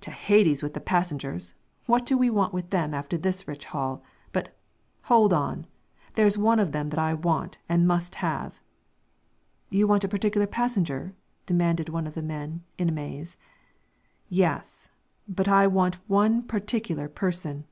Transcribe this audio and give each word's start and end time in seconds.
"To 0.00 0.10
Hades 0.10 0.60
with 0.60 0.74
the 0.74 0.80
passengers! 0.80 1.54
What 1.86 2.04
do 2.04 2.18
we 2.18 2.30
want 2.30 2.52
with 2.52 2.70
them 2.70 2.92
after 2.92 3.16
this 3.16 3.46
rich 3.46 3.66
haul? 3.66 4.02
But, 4.32 4.58
hold 5.02 5.32
on! 5.32 5.68
There 6.14 6.26
is 6.26 6.36
one 6.36 6.58
of 6.58 6.72
them 6.72 6.88
that 6.88 6.98
I 6.98 7.14
want 7.14 7.58
and 7.68 7.86
must 7.86 8.16
have." 8.16 8.58
"You 9.70 9.86
want 9.86 10.02
a 10.02 10.08
particular 10.08 10.48
passenger?" 10.48 11.14
demanded 11.46 11.90
one 11.90 12.08
of 12.08 12.14
the 12.14 12.24
men, 12.24 12.64
in 12.76 12.88
amaze. 12.88 13.36
"Yes, 14.28 14.90
I 15.46 15.68
want 15.68 15.98
but 16.02 16.10
one 16.10 16.42
particular 16.42 17.08
person." 17.08 17.64